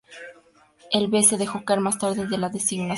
El 0.91 1.09
B 1.09 1.21
se 1.21 1.37
dejó 1.37 1.63
caer 1.63 1.79
más 1.79 1.99
tarde 1.99 2.25
de 2.25 2.37
la 2.39 2.49
designación. 2.49 2.89